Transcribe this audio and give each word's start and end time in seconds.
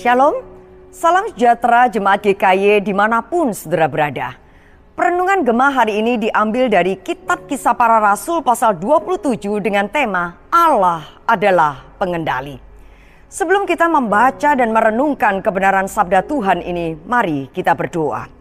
Shalom, 0.00 0.40
salam 0.88 1.28
sejahtera 1.28 1.84
jemaat 1.92 2.24
GKY 2.24 2.80
di 2.80 2.96
mana 2.96 3.20
pun 3.20 3.52
saudara 3.52 3.84
berada. 3.84 4.32
Perenungan 4.96 5.44
Gemah 5.44 5.76
hari 5.76 6.00
ini 6.00 6.16
diambil 6.16 6.72
dari 6.72 6.96
Kitab 6.96 7.44
Kisah 7.44 7.76
Para 7.76 8.00
Rasul 8.00 8.40
pasal 8.40 8.80
27 8.80 9.60
dengan 9.60 9.92
tema 9.92 10.40
Allah 10.48 11.04
adalah 11.28 11.84
pengendali. 12.00 12.56
Sebelum 13.28 13.68
kita 13.68 13.92
membaca 13.92 14.56
dan 14.56 14.72
merenungkan 14.72 15.44
kebenaran 15.44 15.84
sabda 15.84 16.24
Tuhan 16.24 16.64
ini, 16.64 16.96
mari 17.04 17.52
kita 17.52 17.76
berdoa. 17.76 18.39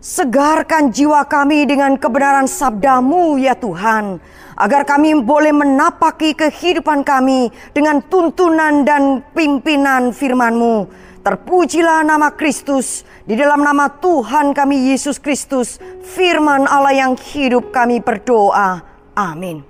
Segarkan 0.00 0.88
jiwa 0.88 1.28
kami 1.28 1.68
dengan 1.68 1.92
kebenaran 2.00 2.48
sabdamu 2.48 3.36
ya 3.36 3.52
Tuhan 3.52 4.16
agar 4.56 4.88
kami 4.88 5.20
boleh 5.20 5.52
menapaki 5.52 6.32
kehidupan 6.32 7.04
kami 7.04 7.52
dengan 7.76 8.00
tuntunan 8.08 8.80
dan 8.88 9.20
pimpinan 9.36 10.16
firman-Mu. 10.16 10.88
Terpujilah 11.20 12.00
nama 12.00 12.32
Kristus, 12.32 13.04
di 13.28 13.36
dalam 13.36 13.60
nama 13.60 13.92
Tuhan 13.92 14.56
kami 14.56 14.88
Yesus 14.88 15.20
Kristus, 15.20 15.76
firman 16.00 16.64
Allah 16.64 16.96
yang 16.96 17.12
hidup 17.20 17.68
kami 17.68 18.00
berdoa. 18.00 18.80
Amin. 19.12 19.60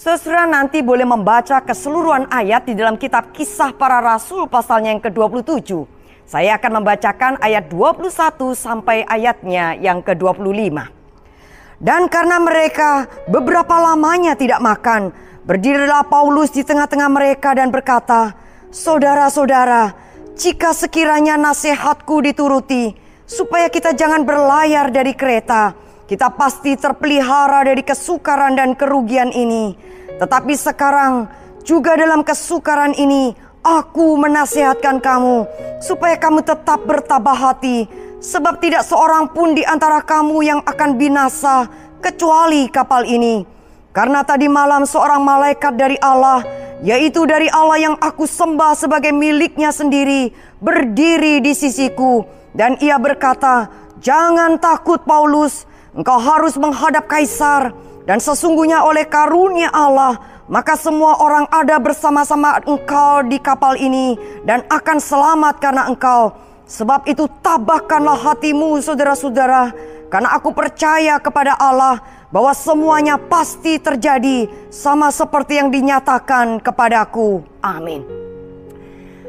Saudara 0.00 0.48
nanti 0.48 0.80
boleh 0.80 1.04
membaca 1.04 1.60
keseluruhan 1.60 2.24
ayat 2.32 2.64
di 2.64 2.72
dalam 2.72 2.96
kitab 2.96 3.36
kisah 3.36 3.76
para 3.76 4.00
rasul 4.00 4.48
pasalnya 4.48 4.96
yang 4.96 5.04
ke-27. 5.04 5.95
Saya 6.26 6.58
akan 6.58 6.82
membacakan 6.82 7.38
ayat 7.38 7.70
21 7.70 8.10
sampai 8.58 9.06
ayatnya 9.06 9.78
yang 9.78 10.02
ke-25. 10.02 10.74
Dan 11.78 12.10
karena 12.10 12.42
mereka 12.42 13.06
beberapa 13.30 13.78
lamanya 13.78 14.34
tidak 14.34 14.58
makan, 14.58 15.14
berdirilah 15.46 16.02
Paulus 16.10 16.50
di 16.50 16.66
tengah-tengah 16.66 17.06
mereka 17.06 17.54
dan 17.54 17.70
berkata, 17.70 18.34
Saudara-saudara, 18.74 19.94
jika 20.34 20.74
sekiranya 20.74 21.38
nasihatku 21.38 22.18
dituruti, 22.18 22.98
supaya 23.22 23.70
kita 23.70 23.94
jangan 23.94 24.26
berlayar 24.26 24.90
dari 24.90 25.14
kereta, 25.14 25.78
kita 26.10 26.34
pasti 26.34 26.74
terpelihara 26.74 27.62
dari 27.62 27.86
kesukaran 27.86 28.58
dan 28.58 28.74
kerugian 28.74 29.30
ini. 29.30 29.78
Tetapi 30.18 30.58
sekarang 30.58 31.30
juga 31.62 31.94
dalam 31.94 32.26
kesukaran 32.26 32.98
ini, 32.98 33.45
aku 33.66 34.14
menasihatkan 34.14 35.02
kamu, 35.02 35.42
supaya 35.82 36.14
kamu 36.14 36.46
tetap 36.46 36.86
bertabah 36.86 37.34
hati, 37.34 37.90
Sebab 38.16 38.58
tidak 38.58 38.82
seorang 38.82 39.28
pun 39.30 39.52
di 39.52 39.62
antara 39.62 40.00
kamu 40.00 40.42
yang 40.42 40.60
akan 40.64 40.96
binasa 40.96 41.68
kecuali 42.00 42.66
kapal 42.72 43.04
ini. 43.04 43.44
Karena 43.92 44.24
tadi 44.26 44.48
malam 44.48 44.88
seorang 44.88 45.20
malaikat 45.20 45.76
dari 45.76 45.94
Allah, 46.00 46.42
yaitu 46.80 47.22
dari 47.28 47.46
Allah 47.52 47.78
yang 47.78 47.96
aku 48.00 48.24
sembah 48.24 48.74
sebagai 48.74 49.12
miliknya 49.12 49.70
sendiri, 49.70 50.32
berdiri 50.58 51.44
di 51.44 51.52
sisiku. 51.54 52.24
Dan 52.56 52.80
ia 52.80 52.96
berkata, 52.96 53.68
Jangan 54.00 54.58
takut 54.58 55.06
Paulus, 55.06 55.62
engkau 55.92 56.16
harus 56.16 56.58
menghadap 56.58 57.06
kaisar. 57.06 57.72
Dan 58.10 58.18
sesungguhnya 58.18 58.82
oleh 58.82 59.04
karunia 59.06 59.70
Allah, 59.70 60.35
maka 60.46 60.78
semua 60.78 61.18
orang 61.22 61.46
ada 61.50 61.78
bersama-sama 61.78 62.62
engkau 62.64 63.26
di 63.26 63.38
kapal 63.38 63.74
ini 63.78 64.14
dan 64.46 64.62
akan 64.70 64.98
selamat 64.98 65.58
karena 65.58 65.90
engkau 65.90 66.46
Sebab 66.66 67.06
itu 67.06 67.30
tabahkanlah 67.46 68.18
hatimu 68.26 68.82
saudara-saudara. 68.82 69.70
Karena 70.10 70.34
aku 70.34 70.50
percaya 70.50 71.18
kepada 71.22 71.54
Allah 71.54 72.02
bahwa 72.34 72.50
semuanya 72.50 73.14
pasti 73.22 73.78
terjadi 73.78 74.50
sama 74.66 75.14
seperti 75.14 75.62
yang 75.62 75.70
dinyatakan 75.70 76.58
kepadaku. 76.58 77.46
Amin. 77.62 78.02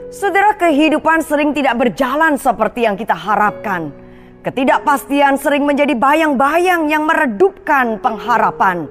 Saudara 0.09 0.57
kehidupan 0.57 1.21
sering 1.21 1.53
tidak 1.53 1.77
berjalan 1.77 2.41
seperti 2.41 2.89
yang 2.89 2.97
kita 2.97 3.13
harapkan. 3.13 3.93
Ketidakpastian 4.41 5.37
sering 5.37 5.61
menjadi 5.61 5.93
bayang-bayang 5.93 6.89
yang 6.89 7.05
meredupkan 7.05 8.01
pengharapan. 8.01 8.89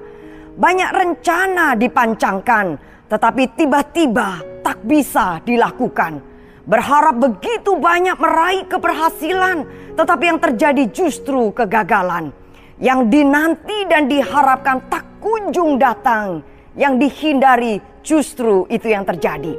Banyak 0.57 0.89
rencana 0.89 1.77
dipancangkan, 1.77 2.67
tetapi 3.05 3.43
tiba-tiba 3.53 4.41
tak 4.65 4.81
bisa 4.83 5.37
dilakukan 5.45 6.37
berharap 6.67 7.15
begitu 7.15 7.79
banyak 7.79 8.19
meraih 8.19 8.67
keberhasilan, 8.67 9.63
tetapi 9.95 10.23
yang 10.27 10.39
terjadi 10.43 10.83
justru 10.91 11.55
kegagalan. 11.55 12.35
Yang 12.77 13.09
dinanti 13.09 13.89
dan 13.89 14.05
diharapkan 14.05 14.85
tak 14.91 15.17
kunjung 15.17 15.81
datang, 15.81 16.45
yang 16.77 17.01
dihindari 17.01 17.81
justru 18.05 18.69
itu 18.69 18.93
yang 18.93 19.01
terjadi. 19.07 19.57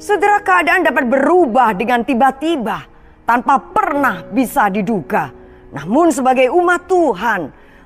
Saudara 0.00 0.42
keadaan 0.42 0.82
dapat 0.82 1.06
berubah 1.06 1.70
dengan 1.78 2.02
tiba-tiba 2.02 2.82
tanpa 3.22 3.62
pernah 3.62 4.26
bisa 4.26 4.66
diduga. 4.66 5.30
Namun 5.70 6.10
sebagai 6.10 6.50
umat 6.50 6.90
Tuhan, 6.90 7.40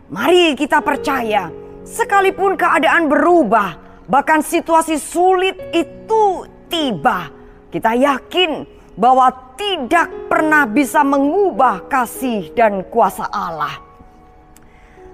mari 0.09 0.57
kita 0.57 0.81
percaya 0.81 1.53
sekalipun 1.89 2.55
keadaan 2.61 3.09
berubah, 3.09 3.81
bahkan 4.05 4.45
situasi 4.45 5.01
sulit 5.01 5.57
itu 5.73 6.45
tiba, 6.69 7.33
kita 7.73 7.97
yakin 7.97 8.69
bahwa 8.99 9.31
tidak 9.57 10.11
pernah 10.29 10.69
bisa 10.69 11.01
mengubah 11.01 11.89
kasih 11.89 12.53
dan 12.53 12.85
kuasa 12.93 13.25
Allah. 13.31 13.81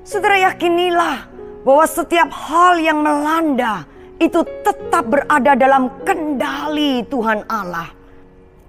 Saudara 0.05 0.37
yakinilah 0.53 1.31
bahwa 1.65 1.84
setiap 1.89 2.29
hal 2.29 2.77
yang 2.81 3.01
melanda 3.01 3.89
itu 4.21 4.45
tetap 4.65 5.05
berada 5.09 5.57
dalam 5.57 5.89
kendali 6.05 7.05
Tuhan 7.09 7.45
Allah. 7.49 7.89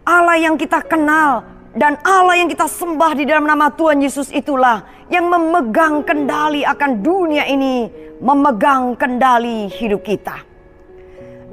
Allah 0.05 0.37
yang 0.39 0.55
kita 0.55 0.79
kenal 0.85 1.43
dan 1.75 1.99
Allah 2.07 2.39
yang 2.39 2.47
kita 2.47 2.71
sembah 2.71 3.11
di 3.19 3.27
dalam 3.27 3.43
nama 3.43 3.67
Tuhan 3.67 3.99
Yesus 3.99 4.31
itulah 4.31 4.94
yang 5.09 5.29
memegang 5.29 6.01
kendali 6.01 6.65
akan 6.65 6.91
dunia 7.05 7.45
ini, 7.45 7.89
memegang 8.17 8.97
kendali 8.97 9.69
hidup 9.69 10.01
kita. 10.01 10.41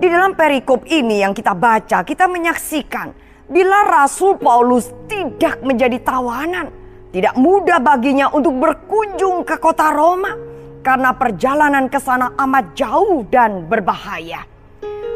Di 0.03 0.07
dalam 0.09 0.33
perikop 0.35 0.89
ini 0.89 1.21
yang 1.21 1.37
kita 1.37 1.53
baca, 1.53 2.03
kita 2.03 2.27
menyaksikan 2.27 3.13
bila 3.53 3.85
Rasul 3.85 4.41
Paulus 4.41 4.89
tidak 5.07 5.61
menjadi 5.61 6.01
tawanan, 6.01 6.73
tidak 7.13 7.37
mudah 7.37 7.79
baginya 7.79 8.33
untuk 8.33 8.57
berkunjung 8.57 9.45
ke 9.45 9.61
kota 9.61 9.93
Roma 9.93 10.33
karena 10.81 11.13
perjalanan 11.13 11.87
ke 11.93 12.01
sana 12.01 12.33
amat 12.41 12.73
jauh 12.73 13.23
dan 13.29 13.69
berbahaya. 13.69 14.49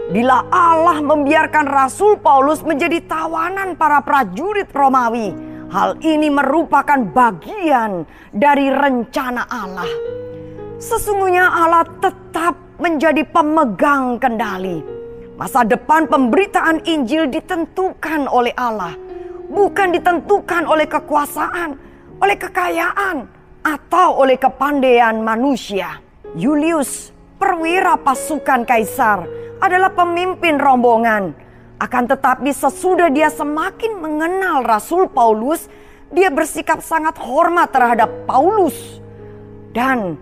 Bila 0.06 0.46
Allah 0.54 1.02
membiarkan 1.02 1.66
Rasul 1.66 2.22
Paulus 2.22 2.62
menjadi 2.62 3.02
tawanan 3.02 3.74
para 3.74 3.98
prajurit 4.04 4.70
Romawi, 4.70 5.34
hal 5.70 5.98
ini 6.02 6.30
merupakan 6.30 7.00
bagian 7.10 8.06
dari 8.30 8.70
rencana 8.70 9.46
Allah. 9.50 9.88
Sesungguhnya 10.76 11.48
Allah 11.48 11.84
tetap 12.02 12.54
menjadi 12.76 13.24
pemegang 13.24 14.20
kendali. 14.20 14.84
Masa 15.36 15.64
depan 15.64 16.08
pemberitaan 16.08 16.80
Injil 16.88 17.28
ditentukan 17.28 18.24
oleh 18.28 18.56
Allah, 18.56 18.96
bukan 19.52 19.92
ditentukan 19.92 20.64
oleh 20.64 20.88
kekuasaan, 20.88 21.76
oleh 22.24 22.36
kekayaan, 22.40 23.28
atau 23.60 24.24
oleh 24.24 24.40
kepandaian 24.40 25.20
manusia. 25.20 26.00
Julius, 26.36 27.12
perwira 27.36 28.00
pasukan 28.00 28.64
kaisar, 28.64 29.28
adalah 29.60 29.92
pemimpin 29.92 30.56
rombongan. 30.56 31.45
Akan 31.76 32.08
tetapi 32.08 32.56
sesudah 32.56 33.12
dia 33.12 33.28
semakin 33.28 34.00
mengenal 34.00 34.64
Rasul 34.64 35.12
Paulus, 35.12 35.68
dia 36.08 36.32
bersikap 36.32 36.80
sangat 36.80 37.20
hormat 37.20 37.68
terhadap 37.68 38.08
Paulus. 38.24 39.04
Dan 39.76 40.16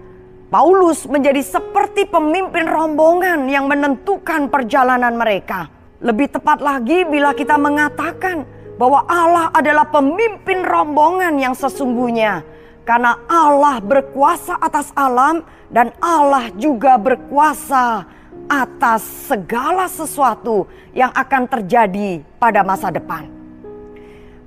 Paulus 0.51 1.07
menjadi 1.07 1.39
seperti 1.47 2.11
pemimpin 2.11 2.67
rombongan 2.67 3.47
yang 3.47 3.71
menentukan 3.71 4.51
perjalanan 4.51 5.15
mereka. 5.15 5.71
Lebih 6.03 6.35
tepat 6.35 6.59
lagi 6.59 7.07
bila 7.07 7.31
kita 7.31 7.55
mengatakan 7.55 8.43
bahwa 8.75 9.07
Allah 9.07 9.55
adalah 9.55 9.87
pemimpin 9.87 10.67
rombongan 10.67 11.39
yang 11.39 11.55
sesungguhnya. 11.55 12.43
Karena 12.83 13.17
Allah 13.31 13.79
berkuasa 13.79 14.59
atas 14.59 14.91
alam 14.99 15.47
dan 15.71 15.95
Allah 16.03 16.51
juga 16.59 16.99
berkuasa 16.99 18.05
atas 18.49 19.03
segala 19.31 19.89
sesuatu 19.89 20.69
yang 20.93 21.11
akan 21.11 21.49
terjadi 21.49 22.23
pada 22.37 22.61
masa 22.61 22.93
depan. 22.93 23.27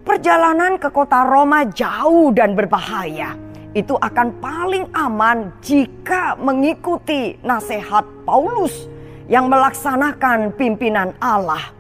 Perjalanan 0.08 0.80
ke 0.80 0.88
kota 0.88 1.28
Roma 1.28 1.68
jauh 1.68 2.32
dan 2.32 2.56
berbahaya 2.56 3.36
itu 3.76 3.94
akan 4.00 4.40
paling 4.40 4.88
aman 4.96 5.52
jika 5.60 6.40
mengikuti 6.40 7.36
nasihat 7.44 8.08
Paulus 8.24 8.88
yang 9.28 9.52
melaksanakan 9.52 10.56
pimpinan 10.56 11.12
Allah. 11.20 11.76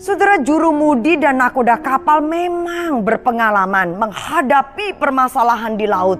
Saudara 0.00 0.40
juru 0.40 0.72
mudi 0.72 1.20
dan 1.20 1.38
nakoda 1.38 1.78
kapal 1.78 2.24
memang 2.24 3.04
berpengalaman 3.04 3.94
menghadapi 3.94 4.96
permasalahan 4.96 5.76
di 5.76 5.86
laut. 5.86 6.18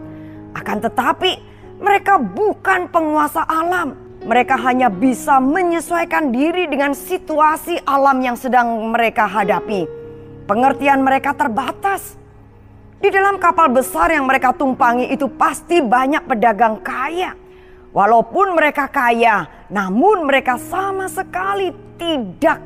Akan 0.54 0.78
tetapi 0.78 1.40
mereka 1.80 2.20
bukan 2.20 2.86
penguasa 2.92 3.42
alam. 3.48 4.03
Mereka 4.24 4.56
hanya 4.56 4.88
bisa 4.88 5.36
menyesuaikan 5.36 6.32
diri 6.32 6.64
dengan 6.64 6.96
situasi 6.96 7.76
alam 7.84 8.16
yang 8.24 8.40
sedang 8.40 8.88
mereka 8.88 9.28
hadapi. 9.28 9.84
Pengertian 10.48 11.04
mereka 11.04 11.36
terbatas. 11.36 12.16
Di 13.04 13.12
dalam 13.12 13.36
kapal 13.36 13.68
besar 13.68 14.16
yang 14.16 14.24
mereka 14.24 14.56
tumpangi 14.56 15.12
itu 15.12 15.28
pasti 15.28 15.84
banyak 15.84 16.24
pedagang 16.24 16.80
kaya. 16.80 17.36
Walaupun 17.92 18.56
mereka 18.56 18.88
kaya, 18.88 19.44
namun 19.68 20.24
mereka 20.24 20.56
sama 20.56 21.04
sekali 21.04 21.68
tidak 22.00 22.64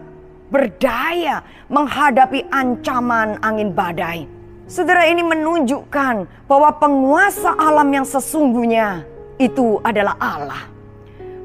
berdaya 0.48 1.42
menghadapi 1.66 2.46
ancaman 2.54 3.34
angin 3.42 3.74
badai. 3.74 4.30
Saudara 4.70 5.10
ini 5.10 5.26
menunjukkan 5.26 6.46
bahwa 6.46 6.70
penguasa 6.78 7.58
alam 7.58 7.90
yang 7.90 8.06
sesungguhnya 8.06 9.02
itu 9.42 9.82
adalah 9.82 10.14
Allah. 10.22 10.77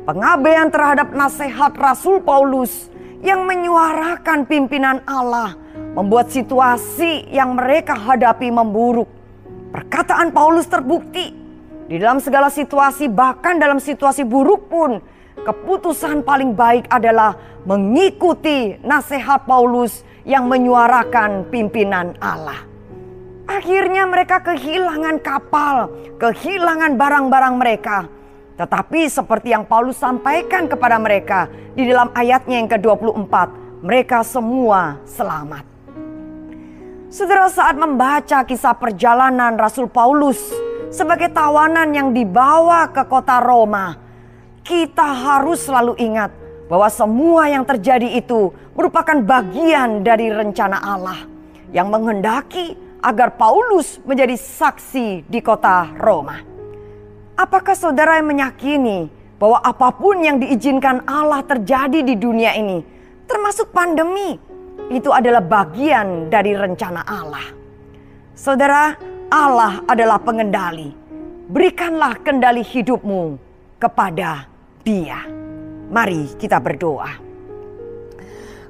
Pengabaian 0.04 0.68
terhadap 0.68 1.16
nasihat 1.16 1.72
Rasul 1.80 2.20
Paulus 2.20 2.92
yang 3.24 3.48
menyuarakan 3.48 4.44
pimpinan 4.44 5.00
Allah 5.08 5.56
membuat 5.96 6.28
situasi 6.28 7.32
yang 7.32 7.56
mereka 7.56 7.96
hadapi 7.96 8.52
memburuk. 8.52 9.08
Perkataan 9.72 10.36
Paulus 10.36 10.68
terbukti 10.68 11.32
di 11.88 11.96
dalam 12.04 12.20
segala 12.20 12.52
situasi, 12.52 13.08
bahkan 13.08 13.56
dalam 13.56 13.80
situasi 13.80 14.28
buruk 14.28 14.68
pun, 14.68 15.00
keputusan 15.40 16.28
paling 16.28 16.52
baik 16.52 16.84
adalah 16.92 17.40
mengikuti 17.64 18.76
nasihat 18.84 19.48
Paulus 19.48 20.04
yang 20.28 20.52
menyuarakan 20.52 21.48
pimpinan 21.48 22.12
Allah. 22.20 22.60
Akhirnya 23.48 24.04
mereka 24.04 24.44
kehilangan 24.44 25.24
kapal, 25.24 25.96
kehilangan 26.20 27.00
barang-barang 27.00 27.56
mereka. 27.56 27.98
Tetapi 28.54 29.10
seperti 29.10 29.50
yang 29.50 29.66
Paulus 29.66 29.98
sampaikan 29.98 30.70
kepada 30.70 31.02
mereka 31.02 31.50
di 31.74 31.90
dalam 31.90 32.14
ayatnya 32.14 32.62
yang 32.62 32.70
ke-24, 32.70 33.34
mereka 33.82 34.22
semua 34.22 35.02
selamat. 35.10 35.66
Saudara 37.10 37.50
saat 37.50 37.78
membaca 37.78 38.46
kisah 38.46 38.74
perjalanan 38.78 39.58
Rasul 39.58 39.90
Paulus 39.90 40.38
sebagai 40.94 41.30
tawanan 41.34 41.90
yang 41.94 42.10
dibawa 42.14 42.90
ke 42.94 43.06
kota 43.10 43.42
Roma, 43.42 43.98
kita 44.62 45.14
harus 45.14 45.66
selalu 45.66 45.98
ingat 45.98 46.30
bahwa 46.70 46.90
semua 46.94 47.50
yang 47.50 47.66
terjadi 47.66 48.18
itu 48.18 48.54
merupakan 48.78 49.18
bagian 49.22 50.06
dari 50.06 50.30
rencana 50.30 50.78
Allah 50.78 51.26
yang 51.74 51.90
menghendaki 51.90 52.78
agar 53.02 53.34
Paulus 53.34 53.98
menjadi 54.06 54.38
saksi 54.38 55.26
di 55.26 55.40
kota 55.42 55.90
Roma. 55.98 56.53
Apakah 57.34 57.74
saudara 57.74 58.22
yang 58.22 58.30
meyakini 58.30 59.10
bahwa 59.42 59.58
apa 59.66 59.90
pun 59.90 60.22
yang 60.22 60.38
diizinkan 60.38 61.02
Allah 61.10 61.42
terjadi 61.42 62.06
di 62.06 62.14
dunia 62.14 62.54
ini, 62.54 62.86
termasuk 63.26 63.74
pandemi, 63.74 64.38
itu 64.94 65.10
adalah 65.10 65.42
bagian 65.42 66.30
dari 66.30 66.54
rencana 66.54 67.02
Allah? 67.02 67.42
Saudara, 68.38 68.94
Allah 69.34 69.82
adalah 69.90 70.22
pengendali. 70.22 70.94
Berikanlah 71.50 72.22
kendali 72.22 72.62
hidupmu 72.62 73.42
kepada 73.82 74.46
Dia. 74.86 75.26
Mari 75.90 76.38
kita 76.38 76.62
berdoa. 76.62 77.18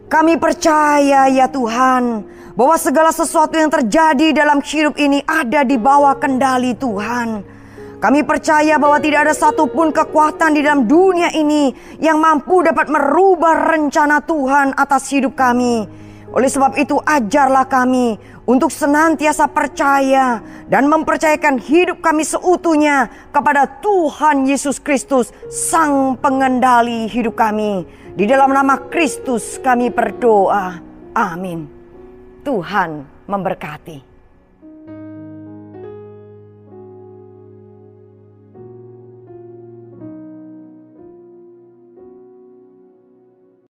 Kami 0.07 0.39
percaya 0.39 1.27
ya 1.27 1.51
Tuhan 1.51 2.23
bahwa 2.55 2.79
segala 2.79 3.11
sesuatu 3.11 3.59
yang 3.59 3.67
terjadi 3.67 4.31
dalam 4.31 4.63
hidup 4.63 4.95
ini 4.95 5.19
ada 5.27 5.67
di 5.67 5.75
bawah 5.75 6.15
kendali 6.15 6.71
Tuhan. 6.79 7.43
Kami 8.03 8.19
percaya 8.27 8.75
bahwa 8.75 8.99
tidak 8.99 9.31
ada 9.31 9.31
satupun 9.31 9.95
kekuatan 9.95 10.51
di 10.51 10.59
dalam 10.59 10.83
dunia 10.83 11.31
ini 11.31 11.71
yang 12.03 12.19
mampu 12.19 12.59
dapat 12.59 12.91
merubah 12.91 13.71
rencana 13.71 14.19
Tuhan 14.19 14.75
atas 14.75 15.07
hidup 15.07 15.39
kami. 15.39 15.87
Oleh 16.35 16.51
sebab 16.51 16.75
itu, 16.75 16.99
ajarlah 16.99 17.63
kami 17.63 18.19
untuk 18.43 18.75
senantiasa 18.75 19.47
percaya 19.47 20.43
dan 20.67 20.91
mempercayakan 20.91 21.55
hidup 21.63 22.03
kami 22.03 22.27
seutuhnya 22.27 23.07
kepada 23.31 23.79
Tuhan 23.79 24.51
Yesus 24.51 24.83
Kristus, 24.83 25.31
Sang 25.47 26.19
Pengendali 26.19 27.07
hidup 27.07 27.39
kami. 27.39 27.87
Di 28.19 28.27
dalam 28.27 28.51
nama 28.51 28.83
Kristus 28.91 29.63
kami 29.63 29.87
berdoa. 29.87 30.75
Amin. 31.15 31.71
Tuhan 32.43 33.07
memberkati. 33.31 34.12